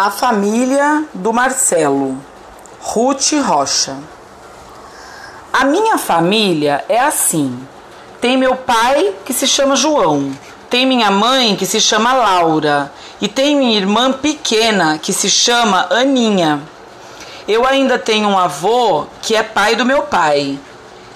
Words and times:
A 0.00 0.12
família 0.12 1.06
do 1.12 1.32
Marcelo, 1.32 2.16
Ruth 2.80 3.32
Rocha. 3.44 3.96
A 5.52 5.64
minha 5.64 5.98
família 5.98 6.84
é 6.88 7.00
assim: 7.00 7.66
tem 8.20 8.36
meu 8.36 8.54
pai 8.54 9.12
que 9.24 9.32
se 9.32 9.44
chama 9.44 9.74
João, 9.74 10.30
tem 10.70 10.86
minha 10.86 11.10
mãe 11.10 11.56
que 11.56 11.66
se 11.66 11.80
chama 11.80 12.12
Laura 12.12 12.92
e 13.20 13.26
tem 13.26 13.56
minha 13.56 13.76
irmã 13.76 14.12
pequena 14.12 14.98
que 14.98 15.12
se 15.12 15.28
chama 15.28 15.88
Aninha. 15.90 16.62
Eu 17.48 17.66
ainda 17.66 17.98
tenho 17.98 18.28
um 18.28 18.38
avô 18.38 19.04
que 19.20 19.34
é 19.34 19.42
pai 19.42 19.74
do 19.74 19.84
meu 19.84 20.02
pai 20.02 20.60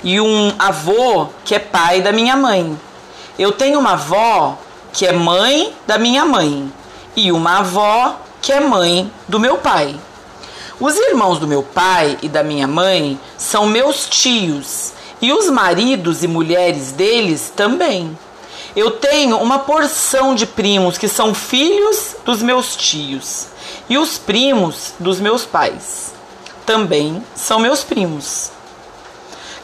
e 0.03 0.21
um 0.21 0.53
avô 0.59 1.29
que 1.45 1.55
é 1.55 1.61
pai 1.61 2.01
da 2.01 2.11
minha 2.11 2.35
mãe. 2.35 2.77
Eu 3.39 3.53
tenho 3.53 3.79
uma 3.79 3.93
avó 3.93 4.59
que 4.93 5.07
é 5.07 5.12
mãe 5.12 5.73
da 5.87 5.99
minha 5.99 6.25
mãe 6.25 6.69
e 7.14 7.30
uma 7.30 7.59
avó 7.61 8.19
que 8.43 8.53
é 8.53 8.61
mãe 8.61 9.11
do 9.29 9.41
meu 9.41 9.57
pai. 9.59 9.95
Os 10.81 10.96
irmãos 10.96 11.39
do 11.39 11.46
meu 11.46 11.63
pai 11.63 12.19
e 12.21 12.29
da 12.29 12.43
minha 12.43 12.67
mãe 12.67 13.19
são 13.39 13.67
meus 13.67 14.09
tios 14.09 14.93
e 15.23 15.33
os 15.33 15.49
maridos 15.49 16.25
e 16.25 16.29
mulheres 16.29 16.91
deles 16.91 17.53
também. 17.55 18.19
Eu 18.75 18.91
tenho 18.91 19.39
uma 19.39 19.61
porção 19.61 20.35
de 20.35 20.45
primos 20.45 20.99
que 20.99 21.09
são 21.09 21.33
filhos 21.33 22.17
dos 22.25 22.43
meus 22.43 22.75
tios 22.75 23.47
e 23.89 23.97
os 23.97 24.19
primos 24.19 24.95
dos 24.99 25.21
meus 25.21 25.45
pais 25.45 26.13
também 26.67 27.22
são 27.35 27.59
meus 27.59 27.85
primos. 27.85 28.50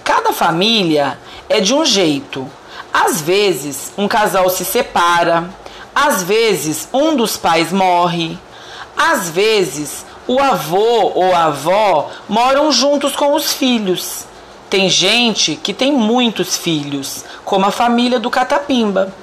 Cada 0.04 0.32
família 0.32 1.18
é 1.48 1.60
de 1.60 1.74
um 1.74 1.84
jeito. 1.84 2.48
Às 2.92 3.20
vezes, 3.20 3.92
um 3.96 4.08
casal 4.08 4.48
se 4.50 4.64
separa, 4.64 5.48
às 5.94 6.22
vezes, 6.22 6.88
um 6.92 7.14
dos 7.16 7.36
pais 7.36 7.72
morre, 7.72 8.38
às 8.98 9.30
vezes, 9.30 10.04
o 10.26 10.40
avô 10.40 11.12
ou 11.14 11.32
a 11.32 11.44
avó 11.44 12.10
moram 12.28 12.72
juntos 12.72 13.14
com 13.14 13.32
os 13.32 13.52
filhos. 13.52 14.26
Tem 14.68 14.90
gente 14.90 15.54
que 15.54 15.72
tem 15.72 15.92
muitos 15.92 16.56
filhos, 16.56 17.24
como 17.44 17.64
a 17.64 17.70
família 17.70 18.18
do 18.18 18.28
Catapimba. 18.28 19.14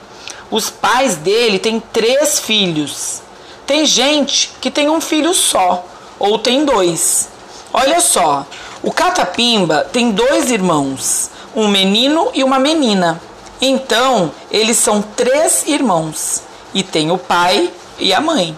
Os 0.49 0.69
pais 0.69 1.17
dele 1.17 1.59
têm 1.59 1.79
três 1.79 2.39
filhos. 2.39 3.21
Tem 3.67 3.85
gente 3.85 4.51
que 4.61 4.71
tem 4.71 4.89
um 4.89 5.01
filho 5.01 5.33
só, 5.33 5.85
ou 6.17 6.39
tem 6.39 6.63
dois. 6.63 7.27
Olha 7.73 7.99
só, 7.99 8.45
o 8.81 8.91
Catapimba 8.91 9.87
tem 9.91 10.11
dois 10.11 10.49
irmãos, 10.49 11.29
um 11.53 11.67
menino 11.67 12.29
e 12.33 12.43
uma 12.43 12.57
menina. 12.57 13.21
Então, 13.61 14.31
eles 14.49 14.77
são 14.77 15.01
três 15.01 15.67
irmãos 15.67 16.41
e 16.73 16.81
tem 16.81 17.11
o 17.11 17.17
pai 17.17 17.69
e 17.99 18.13
a 18.13 18.21
mãe. 18.21 18.55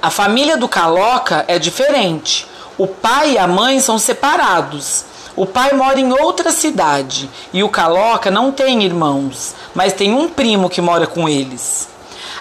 A 0.00 0.10
família 0.10 0.56
do 0.56 0.68
Caloca 0.68 1.44
é 1.48 1.58
diferente. 1.58 2.46
O 2.76 2.86
pai 2.86 3.32
e 3.32 3.38
a 3.38 3.48
mãe 3.48 3.80
são 3.80 3.98
separados. 3.98 5.04
O 5.34 5.44
pai 5.44 5.72
mora 5.72 5.98
em 5.98 6.12
outra 6.12 6.52
cidade 6.52 7.28
e 7.52 7.64
o 7.64 7.68
Caloca 7.68 8.30
não 8.30 8.52
tem 8.52 8.84
irmãos, 8.84 9.56
mas 9.74 9.92
tem 9.92 10.12
um 10.14 10.28
primo 10.28 10.70
que 10.70 10.80
mora 10.80 11.04
com 11.04 11.28
eles. 11.28 11.88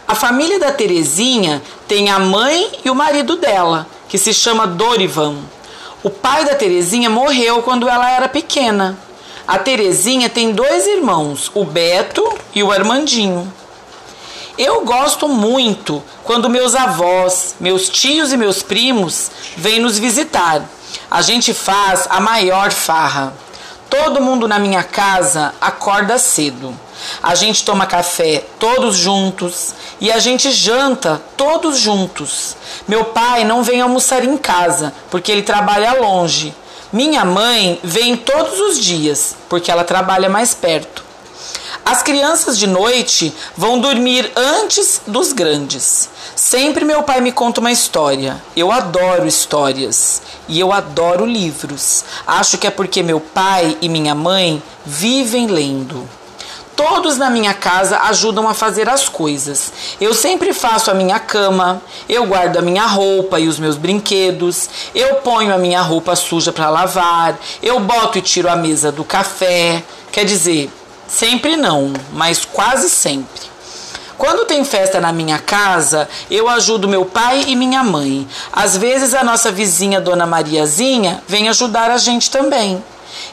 A 0.08 0.14
família 0.14 0.60
da 0.60 0.72
Terezinha 0.72 1.62
tem 1.88 2.12
a 2.12 2.20
mãe 2.20 2.70
e 2.86 2.92
o 2.92 2.96
marido 2.96 3.36
dela, 3.38 3.88
que 4.08 4.20
se 4.20 4.34
chama 4.36 4.68
Dorivan. 4.68 5.38
O 6.04 6.12
pai 6.12 6.46
da 6.46 6.54
Terezinha 6.54 7.10
morreu 7.10 7.64
quando 7.64 7.90
ela 7.90 8.10
era 8.10 8.30
pequena. 8.30 8.96
A 9.48 9.58
Terezinha 9.58 10.30
tem 10.30 10.52
dois 10.52 10.86
irmãos, 10.86 11.50
o 11.56 11.66
Beto 11.66 12.24
e 12.54 12.62
o 12.62 12.72
Armandinho. 12.72 13.52
Eu 14.58 14.84
gosto 14.84 15.30
muito 15.30 16.04
quando 16.24 16.50
meus 16.50 16.74
avós, 16.74 17.56
meus 17.60 17.90
tios 17.90 18.34
e 18.34 18.38
meus 18.38 18.64
primos 18.64 19.30
vêm 19.56 19.80
nos 19.80 20.00
visitar. 20.00 20.64
A 21.12 21.22
gente 21.22 21.54
faz 21.54 22.08
a 22.10 22.20
maior 22.20 22.72
farra. 22.72 23.34
Todo 23.88 24.20
mundo 24.20 24.48
na 24.48 24.58
minha 24.58 24.82
casa 24.82 25.54
acorda 25.62 26.18
cedo. 26.18 26.74
A 27.22 27.36
gente 27.36 27.64
toma 27.64 27.86
café 27.86 28.44
todos 28.60 28.98
juntos 28.98 29.76
e 30.02 30.12
a 30.12 30.18
gente 30.18 30.52
janta 30.52 31.22
todos 31.38 31.78
juntos. 31.78 32.58
Meu 32.88 33.06
pai 33.06 33.44
não 33.44 33.62
vem 33.62 33.80
almoçar 33.80 34.26
em 34.26 34.38
casa 34.38 34.92
porque 35.12 35.32
ele 35.32 35.44
trabalha 35.44 36.02
longe. 36.02 36.52
Minha 36.92 37.24
mãe 37.24 37.80
vem 37.84 38.18
todos 38.18 38.60
os 38.60 38.80
dias 38.80 39.36
porque 39.48 39.70
ela 39.70 39.84
trabalha 39.84 40.28
mais 40.30 40.56
perto. 40.56 41.07
As 41.90 42.04
crianças 42.04 42.60
de 42.60 42.68
noite 42.68 43.34
vão 43.56 43.80
dormir 43.80 44.30
antes 44.36 45.00
dos 45.08 45.32
grandes. 45.32 46.10
Sempre 46.36 46.84
meu 46.84 47.02
pai 47.02 47.22
me 47.22 47.32
conta 47.32 47.62
uma 47.62 47.72
história. 47.72 48.44
Eu 48.58 48.74
adoro 48.74 49.26
histórias 49.26 50.22
e 50.50 50.60
eu 50.60 50.74
adoro 50.74 51.26
livros. 51.26 52.04
Acho 52.28 52.58
que 52.58 52.68
é 52.68 52.70
porque 52.70 53.02
meu 53.02 53.22
pai 53.22 53.78
e 53.82 53.88
minha 53.88 54.14
mãe 54.14 54.62
vivem 54.86 55.48
lendo. 55.48 56.06
Todos 56.76 57.18
na 57.18 57.30
minha 57.30 57.54
casa 57.54 58.00
ajudam 58.00 58.50
a 58.50 58.54
fazer 58.54 58.90
as 58.90 59.08
coisas. 59.08 59.72
Eu 60.02 60.14
sempre 60.14 60.52
faço 60.52 60.92
a 60.92 60.94
minha 60.94 61.20
cama, 61.20 61.82
eu 62.10 62.26
guardo 62.26 62.58
a 62.58 62.62
minha 62.62 62.86
roupa 62.86 63.40
e 63.40 63.48
os 63.48 63.58
meus 63.58 63.78
brinquedos, 63.78 64.70
eu 64.94 65.16
ponho 65.22 65.56
a 65.56 65.58
minha 65.58 65.82
roupa 65.82 66.18
suja 66.18 66.52
para 66.52 66.70
lavar, 66.70 67.40
eu 67.64 67.80
boto 67.80 68.18
e 68.18 68.22
tiro 68.22 68.50
a 68.50 68.58
mesa 68.58 68.92
do 68.92 69.06
café. 69.06 69.82
Quer 70.12 70.26
dizer, 70.26 70.70
Sempre 71.08 71.56
não, 71.56 71.94
mas 72.12 72.44
quase 72.46 72.90
sempre. 72.90 73.48
Quando 74.18 74.46
tem 74.46 74.66
festa 74.66 75.00
na 75.00 75.14
minha 75.14 75.38
casa, 75.38 76.10
eu 76.30 76.50
ajudo 76.50 76.88
meu 76.88 77.06
pai 77.06 77.46
e 77.48 77.56
minha 77.56 77.84
mãe. 77.84 78.28
Às 78.52 78.76
vezes 78.76 79.14
a 79.14 79.24
nossa 79.24 79.52
vizinha 79.52 80.02
Dona 80.02 80.26
Mariazinha 80.26 81.22
vem 81.28 81.48
ajudar 81.50 81.92
a 81.92 81.98
gente 81.98 82.32
também. 82.32 82.84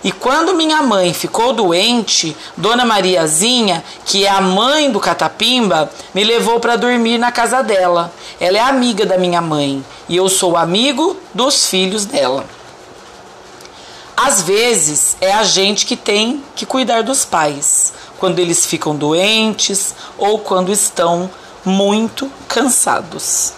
E 0.02 0.12
quando 0.12 0.54
minha 0.54 0.82
mãe 0.82 1.14
ficou 1.14 1.54
doente, 1.54 2.36
Dona 2.56 2.84
Mariazinha, 2.84 3.82
que 4.04 4.26
é 4.26 4.30
a 4.30 4.40
mãe 4.40 4.90
do 4.90 5.00
Catapimba, 5.00 5.90
me 6.14 6.22
levou 6.22 6.60
para 6.60 6.76
dormir 6.76 7.16
na 7.16 7.32
casa 7.32 7.62
dela. 7.62 8.12
Ela 8.38 8.58
é 8.58 8.60
amiga 8.60 9.06
da 9.06 9.16
minha 9.16 9.40
mãe 9.40 9.82
e 10.08 10.16
eu 10.16 10.28
sou 10.28 10.56
amigo 10.56 11.16
dos 11.32 11.66
filhos 11.66 12.04
dela. 12.04 12.44
Às 14.16 14.42
vezes 14.42 15.16
é 15.20 15.32
a 15.32 15.42
gente 15.42 15.86
que 15.86 15.96
tem 15.96 16.42
que 16.54 16.64
cuidar 16.64 17.02
dos 17.02 17.24
pais, 17.24 17.92
quando 18.18 18.38
eles 18.38 18.64
ficam 18.64 18.94
doentes 18.94 19.94
ou 20.16 20.38
quando 20.38 20.72
estão 20.72 21.28
muito 21.64 22.30
cansados. 22.46 23.52